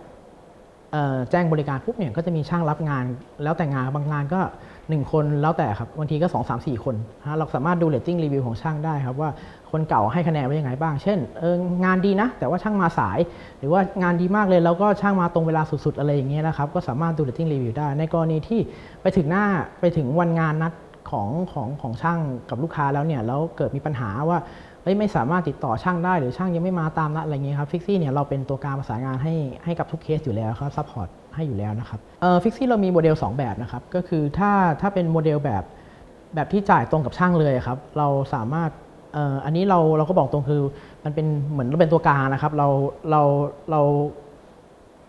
[1.30, 3.04] แจ้งบริการปุ๊บเนี่ยก็จะมีช่างรับงาน
[3.42, 4.40] แล้วแต่งานบางงานก็
[4.76, 9.30] 1 คนแล้วแต่ครับบางทีก็ 2 3 4 คนนะเราสามารถดู rating review ของช่างได้ครับว่า
[9.70, 13.18] คนเก่าให้คะแนนไว้ยังไงบ้าง เช่นเอองานดีนะ แต่ว่าช่างมาสาย
[13.58, 18.60] หรือว่างานดีมากเลยแล้วก็ช่างมาตรงเวลาสุดๆ อะไรอย่างเงี้ยนะครับก็สามารถดู rating review ได้ ในกรณีที่
[19.02, 19.44] ไปถึงหน้า
[19.80, 20.72] ไปถึงวันงานนัด
[21.10, 22.18] ของของของช่าง
[22.50, 24.38] กับลูกค้าแล้วเนี่ยแล้วเกิดมีปัญหาว่า
[24.98, 35.62] ไม่สามารถติดต่อช่างได้หรือช่างยังไม่มาตามนัดอะไรเงี้ยครับ Fixzy เนี่ยเราเป็นตัวกลางประสานงานให้ให้กับทุกเคสอยู่แล้วครับ support ให้อยู่แล้วนะครับเอ่อ Fixzy เรามีโมเดล 2 แบบนะครับก็คือถ้าถ้าเป็นโมเดลแบบ
[36.34, 38.70] แบบที่จ่ายตรงกับช่างเลยครับเราสามารถ
[39.14, 40.62] เอ่ออันนี้เราเราก็บอกตรงคือ
[41.04, 42.68] มันเป็นเหมือนเราเป็นตัวกลางนะครับเรา
[43.10, 43.22] เรา
[43.70, 43.80] เรา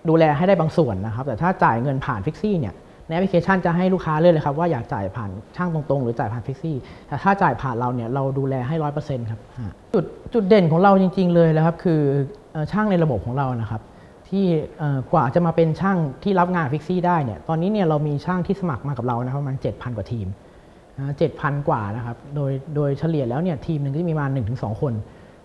[0.09, 2.75] ดูแลให้ได้บางส่วนนะครับ แต่ถ้าจ่ายเงินผ่าน Fixzy เนี่ย
[3.11, 6.75] ในแอปพลิเคชันจะให้ลูกค้าเลือกเลยครับว่าอยากจ่ายผ่านช่างตรงๆ หรือจ่ายผ่าน Fixzy
[7.07, 9.39] แต่ถ้าจ่ายผ่านเราเนี่ยเราดูแลให้ร้อยเปอร์เซ็นต์ครับ
[9.93, 12.01] จุดจุดเด่นของเราจริง ๆ เลยนะครับคือ
[12.71, 13.81] ช่างในระบบของเรานะครับ
[14.29, 14.45] ที่
[15.13, 20.27] กว่าจะมาเป็นช่างที่รับงานฟิกซี่ได้เนี่ยตอนนี้เนี่ยเรามีช่างที่สมัครมากับเรานะประมาณ7,000 กว่าทีม
[21.17, 24.93] เจ็ดพันกว่านะครับโดยโดยเฉลี่ยแล้วเนี่ยทีมหนึ่งก็จะมีประมาณ1-2 คน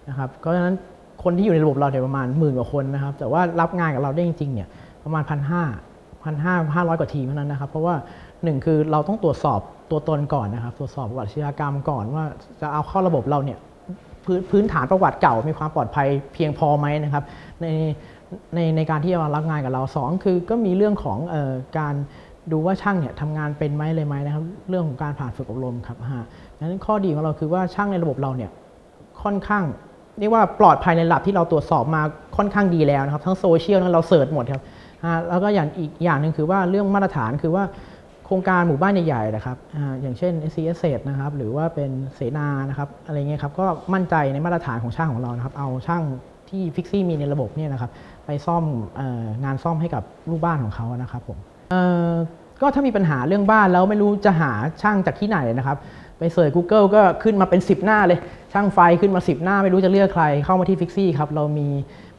[0.09, 0.75] นะครับเพราะฉะนั้น
[1.23, 4.69] คนที่อยู่ในระบบเราเนี่ยประมาณหมื่นกว่าคนนะครับแต่ว่ารับงานกับเราได้จริงๆเนี่ย
[5.05, 5.63] ประมาณพันห้า
[6.27, 7.95] พันห้าห้าร้อยกว่าทีมเท่านั้นนะครับ เพราะว่า
[8.45, 9.61] หนึ่งคือเราต้องตรวจสอบ
[9.91, 12.25] ตัวตนก่อนนะครับ ตรวจสอบประวัติอาชญากรรมก่อนว่า
[12.61, 13.59] จะเอาเข้าระบบเราเนี่ย
[14.25, 17.25] พื้นพื้นฐานประวัติเก่ามีความปลอดภัยเพียงพอไหมนะครับ
[17.63, 17.67] ใน
[18.55, 21.95] ในในการที่จะมารับงานกับเราสองคือก็มีเรื่องของออการ
[22.53, 26.27] ดูว่าช่างเนี่ยทำงานเป็นไหมเลยไหมนะครับ เรื่องของการผ่านฝึกอบรมครับฮะ
[26.61, 28.51] นั้นข้อดีของเราคือว่าช่างในระบบเราเนี่ย
[29.23, 29.65] ค่อนข้าง
[30.19, 32.03] เรียกว่าปลอดภัยในระดับที่เราตรวจสอบมา
[32.37, 34.63] ค่อนข้างดีแล้วนะครับ ทั้งโซเชียลนั้นเราเสิร์ชหมดครับ
[35.29, 37.65] แล้วก็อย่างอีกอย่างหนึ่งคือว่าเรื่องมาตรฐานคือว่า
[38.27, 40.59] โครงการหมู่บ้านใหญ่ๆนะครับออย่างเช่น s c
[40.97, 46.03] s นะครับหรือว่าเป็นเสนานะครับอะไรเงี้ยครับก็มั่นใจในมาตรฐานของช่างของเรานะครับเอาช่าง
[46.51, 47.91] ที่ฟิกซี่มีในระบบเนี่ยนะครับ
[48.27, 48.65] ไปซ่อม
[48.99, 51.39] อองานซ่อมให้กับลูกบ้านของเขานะครับผม
[52.61, 55.77] ก็ถ้ามีปัญหาเรื่องบ้านแล้วไม่รู้จะหาช่างจากที่ไหนนะครับ
[56.19, 58.19] ไปเสิร์ช Google ก็ขึ้นมาเป็น 10 หน้าเลย
[58.53, 61.69] ช่างไฟขึ้นมา 10 หน้าไม่รู้จะเลือกใครเข้ามาที่ฟิกซี่ครับเรามี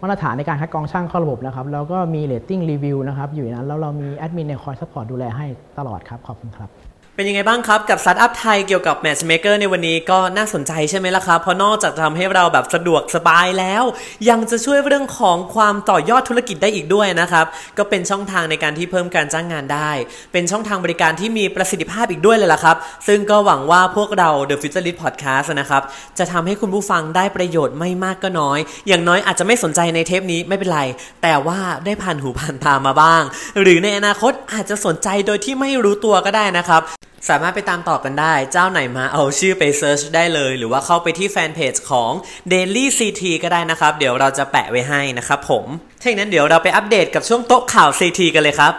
[0.01, 5.45] มาตรฐานในการคัดกรองช่างเข้าระบบนะครับแล้วก็มี rating review นะครับอยู่ในนั้นแล้วเรามีแอดมินในคอย support ดูแลให้
[5.77, 6.69] ตลอดครับขอบคุณครับ
[7.17, 13.83] เป็นยังไงบ้างครับ กับสตาร์ทอัพไทยเกี่ยวกับ Matchmaker ในวันนี้ก็น่าสนใจใช่ไหมล่ะครับ เพราะนอกจากจะทำให้เราแบบสะดวกสบายแล้ว
[14.29, 17.45] ยังจะช่วยเรื่องของความต่อยอดธุรกิจได้อีกด้วยนะครับ
[17.77, 19.91] ก็เป็นช่องทางในการที่เพิ่มการจ้างงานได้
[20.33, 22.77] เป็นช่องทางบริการที่มีประสิทธิภาพอีกด้วยเลยล่ะครับ
[23.07, 25.81] ซึ่งก็หวังว่าพวกเรา The Futurist Podcast นะครับ
[26.17, 30.81] จะทำให้คุณผู้ฟังได้ประโยชน์ไม่มากก็น้อย อย่างน้อยอาจจะไม่สนใจในเทปนี้ไม่เป็นไร
[31.23, 33.23] แต่ว่าได้ผ่านหูผ่านตามาบ้าง
[33.61, 36.83] หรือในอนาคตอาจจะสนใจโดยที่ไม่รู้ตัวก็ได้นะครับ
[37.29, 42.11] สามารถไปตามต่อกันได้ เจ้าไหนมาเอาชื่อไปเซิร์ชได้เลย หรือว่าเข้าไปที่แฟนเพจของ
[42.53, 45.65] Daily CT ก็ได้นะครับ เดี๋ยวเราจะแปะไว้ให้นะครับผม
[46.01, 48.73] ถ้าอย่างนั้นเดี๋ยวเราไปอัปเดตกับช่วงโต๊ะข่าว CT กันเลยครับ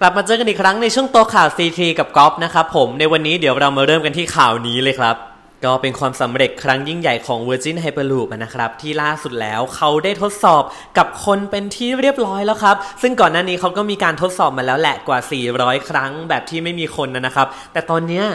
[0.00, 5.16] กลับมาเจอกันอีกครั้งในช่วงโต๊ะข่าว CT กับก๊อฟนะครับผม ในวันนี้เดี๋ยวเรามาเริ่มกันที่ข่าวนี้เลยครับ
[5.64, 10.62] ก็เป็นความสำเร็จครั้งยิ่งใหญ่ของ Virgin Hyperloop นะครับ ที่ล่าสุดแล้วเขาได้ทดสอบ
[10.98, 15.18] กับคนเป็นที่เรียบร้อยแล้วครับ ซึ่งก่อนหน้านี้เขาก็มีการทดสอบมาแล้วแหละกว่า
[15.54, 18.26] 400 ครั้งแบบที่ไม่มีคนนะครับ แต่ตอนเนี้ย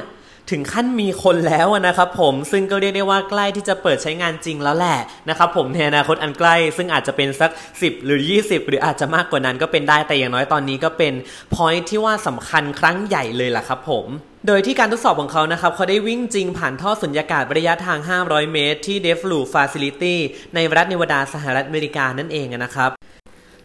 [0.52, 11.14] ถึงขั้นมีคนแล้วนะครับผมซึ่งก็เรียกได้ว่าใกล้ที่จะเปิดใช้งานจริงแล้วแหละนะครับผมในอนาคตอันใกล้ ซึ่งอาจจะเป็นสัก 10 หรือ 20 หรืออาจจะมากกว่านั้นก็เป็นได้แต่อย่างน้อยตอนนี้ก็เป็น
[11.56, 14.06] point ที่ว่าสำคัญครั้งใหญ่เลยล่ะครับผม
[14.48, 20.16] โดยที่การทดสอบของเขานะครับ เขาได้วิ่งจริงผ่านท่อสุญญากาศระยะทาง 500 เมตร ที่ d e f l o o Facility
[20.56, 22.92] ในรัฐเนวาดาสหรัฐอเมริกานั่นเองนะครับ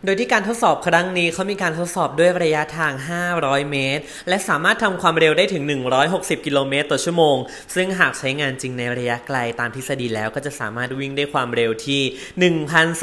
[0.05, 2.93] โดยที่การทดสอบครั้งนี้เขามีการทดสอบด้วยระยะทาง
[3.33, 5.63] 500 เมตร และสามารถทำความเร็วได้ถึง
[6.05, 7.37] 160 กิโลเมตรต่อชั่วโมง
[7.75, 12.03] ซึ่งหากใช้งานจริงในระยะไกลตามทฤษฎีแล้วก็จะสามารถวิ่งได้ความเร็วที่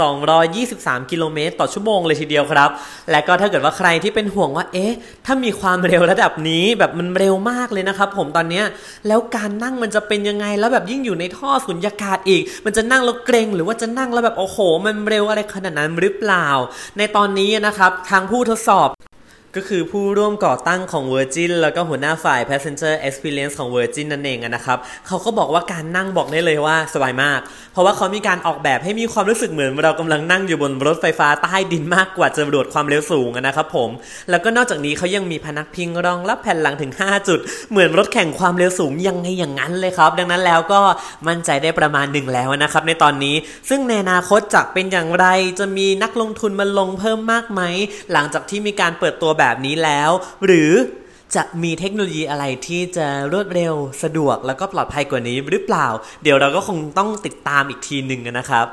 [0.06, 2.70] 1,223 กิโลเมตรต่อชั่วโมงเลยทีเดียวครับ
[3.12, 4.94] และก็ถ้าเกิดว่าใครที่เป็นห่วงว่า เอ๊ะ
[5.26, 8.64] ถ้ามีความเร็วระดับนี้แบบมันเร็วมากเลยนะครับผมตอนนี้
[9.08, 16.48] แล้วการนั่งมันจะเป็นยังไง แล้วแบบยิ่งอยู่ในท่อสุญญากาศอีก มันจะนั่งแล้วเกรงหรือว่าจะนั่งแล้วแบบโอ้โห มันเร็วอะไรขนาดนั้นหรือเปล่า
[16.98, 18.90] ในตอนนี้นะครับทางผู้ทดสอบ
[19.56, 27.40] ก็คือผู้ร่วมก่อตั้งของ Virgin แล้วก็หัวหน้าฝ่าย Passenger Experience ของ Virgin นั่นเองนะครับเขาก็บอกว่าการนั่งบอกได้เลยว่าสบายมาก
[27.74, 33.90] เพราะว่าเขามีการออกแบบให้มีความรู้สึกเหมือน เรากำลังนั่งอยู่บนรถไฟฟ้าใต้ดินมากกว่าจะรวดความเร็วสูงนะครับผม
[34.30, 37.40] แล้วก็นอกจากนี้เขายังมีพนักพิงรองรับแผ่นหลังถึง 5 จุด
[37.72, 40.82] เหมือนรถแข่งความเร็วสูงยังไงอย่างนั้นเลยครับ ดังนั้นแล้วก็
[41.28, 43.36] มั่นใจได้ประมาณหนึ่งแล้วนะครับในตอนนี้
[43.70, 45.26] ซึ่งในอนาคตจะเป็นอย่างไร
[45.60, 47.62] จะมีนักลงทุนมาลงเพิ่มมากไหม
[48.12, 50.12] หลังจากที่มีการเปิดตัวแบบนี้แล้ว
[50.46, 50.72] หรือ
[51.36, 53.74] จะมีเทคโนโลยีอะไรที่จะรวดเร็ว
[54.04, 55.88] สะดวกแล้วก็ปลอดภัยกว่านี้หรือเปล่า
[56.24, 58.68] เดี๋ยวเราก็คงต้องติดตามอีกทีหนึ่งนะครับ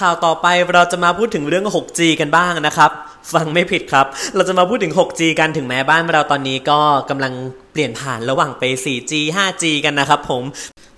[0.00, 2.90] ข่าวต่อไปเราจะมาพูดถึงเรื่อง 6G กันบ้างนะครับ
[3.32, 6.80] ฟังไม่ผิดครับ เราจะมาพูดถึง 6G กันถึงแม้บ้านเราตอนนี้ก็
[7.10, 7.32] กำลัง
[7.72, 10.42] เปลี่ยนผ่านระหว่างไป 4G 5G กันนะครับผม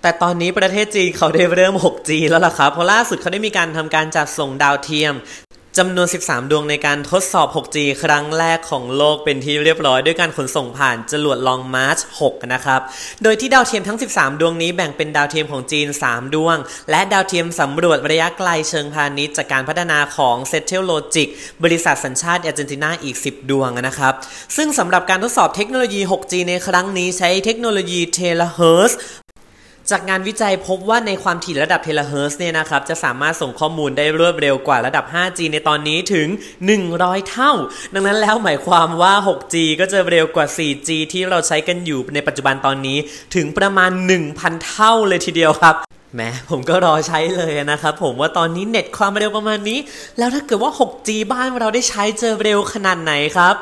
[0.02, 5.14] แต่ตอนนี้ประเทศจีนเขาได้เริ่ม 6G แล้วล่ะครับ เพราะล่าสุดเขาได้มีการทำการจัดส่งดาวเทียม
[5.80, 12.80] จำนวน 13 ดวงในการทดสอบ 6G ครั้งแรกของโลกเป็นที่เรียบร้อยด้วยการขนส่งผ่านจรวดลองมาร์ช 6 นะครับ
[13.22, 16.56] โดยที่ดาวเทียมทั้ง 13 ดวงนี้แบ่งเป็นดาวเทียมของจีน 3 ดวง
[16.90, 21.28] และดาวเทียมสำรวจระยะไกลเชิงพาณิชย์จากการพัฒนาของ s e t t e l Logic
[21.64, 24.14] บริษัทสัญชาติอาร์เจนตินาอีก 10 ดวงนะครับ
[24.56, 28.98] ซึ่งสำหรับการทดสอบเทคโนโลยี 6G ในครั้งนี้ใช้เทคโนโลยี Terahertz
[29.90, 36.28] จากงานวิจัยพบว่าในความถี่ระดับ Terahertz เนี่ยนะครับจะสามารถส่งข้อมูลได้รวดเร็วกว่าระดับ 5G ในตอนนี้ถึง
[36.78, 37.52] 100 เท่า
[37.94, 42.98] ดังนั้นแล้วหมายความว่า 6G ก็จะเร็วกว่า 4G ที่เราใช้กันอยู่ในปัจจุบันตอนนี้
[43.34, 43.90] ถึงประมาณ
[44.28, 45.74] 1,000 เท่าเลยทีเดียวครับ
[46.14, 46.20] แหม
[46.50, 49.78] ผมก็รอใช้เลยนะครับผมว่าตอนนี้เน็ตความเร็วประมาณนี้
[50.18, 53.56] แล้วถ้าเกิดว่า 6G บ้านเราได้ใช้เจอเร็วขนาดไหนครับ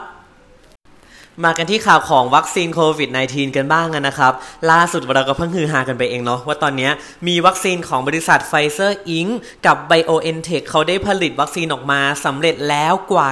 [1.42, 4.32] มากันที่ข่าวของวัคซีนโควิด -19 กันบ้างนะครับ
[4.70, 6.90] ล่าสุดเราก็เพิ่งฮือฮากันไปเองเนาะว่าตอนนี้
[7.28, 9.26] มีวัคซีนของบริษัท Pfizer Inc.
[9.66, 13.28] กับ BioNTech เขาได้ผลิตวัคซีนออกมาสำเร็จแล้วกว่า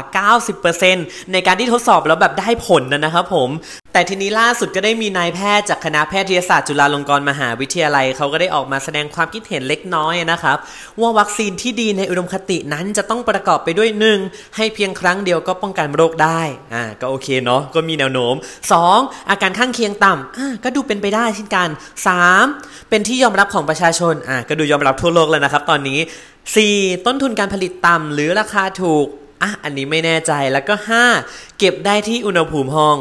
[0.64, 3.48] 90%ในการที่ทดสอบแล้วแบบได้ผลนะครับผม
[3.92, 10.58] แต่ทีนี้ล่าสุดก็ได้มีนายแพทย์จากคณะแพทยศาสตร์จุฬาลงกรณ์มหาวิทยาลัย เขาก็ได้ออกมาแสดงความคิดเห็นเล็กน้อยนะครับ
[11.00, 14.18] ว่าวัคซีนที่ดีในอุดมคตินั้นจะต้องประกอบไปด้วยหนึ่ง
[14.56, 16.40] ให้เพียงครั้งเดียวก็ป้องกันโรคได้
[16.74, 18.34] อ่าก็โอเคเนาะก็มีแนวโน้ม
[18.82, 19.30] 2.
[19.30, 21.68] อาการข้างเคียงต่ำอ่าก็ดูเป็นไปได้เช่นกัน
[22.28, 22.88] 3.
[22.88, 25.98] เป็นที่ยอมรับของประชาชนอ่าก็ดูยอมรับทั่วโลกแล้วนะครับ ตอนนี้
[26.52, 27.06] 4.
[27.06, 29.06] ต้นทุนการผลิตต่ำหรือราคาถูก
[29.42, 30.74] อะอันนี้ไม่แน่ใจแล้วก็
[31.16, 31.58] 5.
[31.58, 32.98] เก็บได้ที่อุณหภูมิห้อง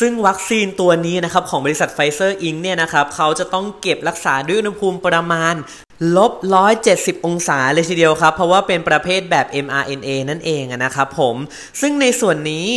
[0.00, 2.54] ซึ่งวัคซีนตัวนี้นะครับของบริษัท Pfizer Inc.
[2.62, 5.54] เนี่ยนะครับเขาจะต้องเก็บรักษาด้วยอุณหภูมิประมาณ
[6.16, 6.32] ลบ
[6.78, 11.36] 170 องศาเลยทีเดียวครับ เพราะว่าเป็นประเภทแบบ mRNA นั่นเองนะครับผม
[11.80, 12.68] ซึ่งในส่วนนี้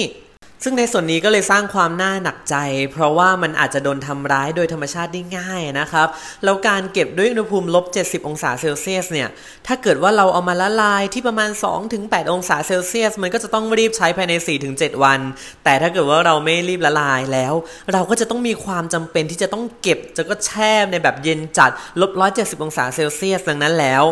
[0.68, 2.56] ซึ่งในส่วนนี้ก็เลยสร้างความน่าหนักใจ
[2.92, 6.08] เพราะว่ามันอาจจะโดนทำร้ายโดยธรรมชาติได้ง่ายนะครับ
[6.44, 9.30] แล้วการเก็บด้วยอุณหภูมิลบ 70 องศาเซลเซียสเนี่ย
[9.68, 11.50] ถ้าเกิดว่าเราเอามาละลายที่ประมาณ
[11.92, 14.34] 2-8 องศาเซลเซียส มันก็จะต้องรีบใช้ภายใน
[14.70, 15.20] 4-7 วัน
[15.64, 17.54] แต่ถ้าเกิดว่าเราไม่รีบละลายแล้ว
[17.94, 24.04] เราก็จะต้องมีความจำเป็นที่จะต้องเก็บจะก็แช่ในแบบเย็นจัดลบ 170 องศาเซลเซียสดังนั้นแล้ว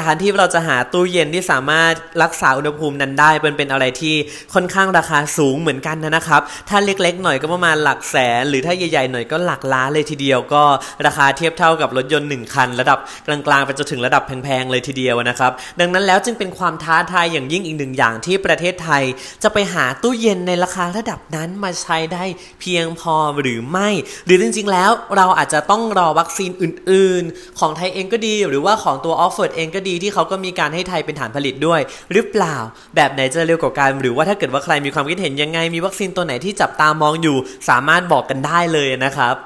[0.00, 4.14] การที่เราจะหาตู้เย็นที่สามารถรักษาอุณหภูมินั้นได้เป็นเป็นอะไรที่
[4.54, 10.62] ค่อนข้างราคาสูงเหมือนกันนะครับ ถ้าเล็กๆหน่อยก็ประมาณหลักแสน หรือถ้าใหญ่ๆหน่อยก็หลักล้านเลยทีเดียว ก็
[11.06, 19.02] ราคาเทียบเท่ากับรถยนต์ 1 คัน ระดับกลางๆไปจนถึงระดับแพงๆเลยทีเดียวนะครับ ดังนั้นแล้วจึงเป็นความท้าทายอย่างยิ่งอีกหนึ่งอย่างที่ประเทศไทย
[19.42, 22.24] จะไปหาตู้เย็นในราคาระดับนั้นมาใช้ได้
[22.60, 23.88] เพียงพอหรือไม่
[24.26, 31.80] หรือจริงๆแล้วเราอาจจะต้องรอวัคซีนอื่น ๆ ของไทยเองก็ดี หรือว่าของตัวออฟเฟิร์ดเองก็ดีที่เขาก็มีการให้ไทยเป็นฐานผลิตด้วย
[32.12, 32.56] หรือเปล่า
[32.96, 37.36] แบบไหนจะเร็วกว่ากันหรือว่าถ้าเกิดว่าใครมีความคิดเห็นยังไงมีวัคซีนตัวไหนที่จับตามองอยู่
[37.68, 39.36] สามารถบอกกันได้เลยนะครับ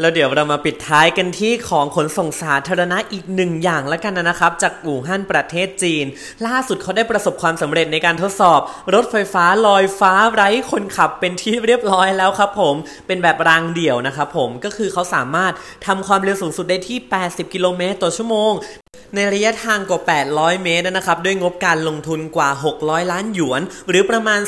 [0.00, 6.04] แล้วเดี๋ยวเรามาปิดท้ายกันที่ของขนส่งสาธารณะอีกหนึ่งอย่างแล้วกันนะครับ จากอู่ฮั่นประเทศจีน
[6.46, 8.60] ล่าสุดเขาได้ประสบความสำเร็จในการทดสอบ
[8.94, 12.74] รถไฟฟ้าลอยฟ้าไร้คนขับเป็นที่เรียบร้อยแล้วครับผม
[13.06, 15.52] เป็นแบบรางเดี่ยวนะครับผมก็คือเขาสามารถ
[15.86, 18.52] ทำความเร็วสูงสุดได้ที่ 80 กิโลเมตรต่อชั่วโมง
[19.14, 20.00] ในระยะทางกว่า
[20.32, 24.40] 800 เมตรนะครับ ด้วยงบการลงทุนกว่า 600 ล้านหยวน หรือประมาณ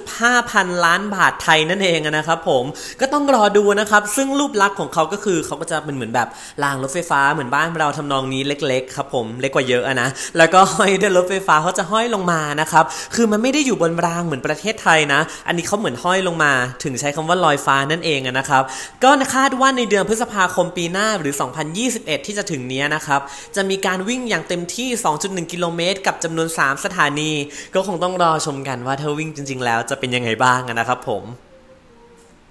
[0.00, 2.64] 2.5 พันล้านบาทไทยนั่นเองนะครับผม
[3.00, 6.28] ก็ต้องรอดูนะครับ ซึ่งรูปลักษณ์ของเขาก็คือเขาก็จะเป็นเหมือนแบบ
[6.62, 16.52] รางรถไฟฟ้าเหมือนบ้านเราทำนองนี้เล็ก ๆ ครับผมเล็กกว่าเยอะนะแล้วก็ห้อยด้วยรถไฟฟ้าเขาจะห้อยลงมานะครับคือมันไม่ได้อยู่บนรางเหมือนประเทศไทยนะ อันนี้เขาเหมือนห้อยลงมา
[16.84, 18.62] ถึงใช้คำว่าลอยฟ้านั่นเองนะครับ
[19.02, 21.34] ก็คาดว่าในเดือนพฤษภาคมปีหน้าหรือ
[21.80, 23.20] 2021 ที่จะถึงนี้นะครับ
[23.56, 24.88] จะมีการวิ่งอย่างเต็มที่
[25.20, 27.30] 2.1 กิโลเมตร กับจำนวน 3 สถานี
[27.74, 31.24] ก็คงต้องรอชมกันว่าถ้าวิ่งจริง ๆ แล้วจะเป็นยังไงบ้างนะครับผม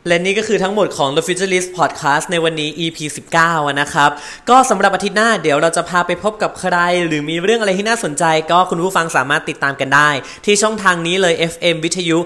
[0.08, 2.98] และนี่ก็คือทั้งหมดของ The Futurist Podcast ในวันนี้ EP
[3.38, 4.10] 19 นะครับ
[4.50, 6.76] ก็สำหรับอาทิตย์หน้าเดี๋ยวเราจะพาไปพบกับใคร
[7.08, 10.10] หรือมีเรื่องอะไรที่น่าสนใจ ก็คุณผู้ฟังสามารถติดตามกันได้
[10.46, 12.18] ที่ช่องทางนี้เลย FM วิทยุ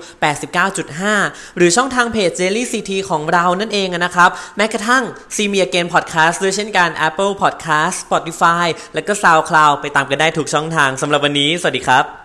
[0.76, 5.04] 89.5 หรือช่องทางเพจ Jelly CT ของเรานั่นเองนะครับ แม้กระทั่ง
[5.36, 12.25] See Me Again Podcast ด้วยเช่นกัน Apple Podcast Spotify แล้วก็ SoundCloud ไปตามกันได้ทุกช่องทางสำหรับวันนี้ สวัสดีครับ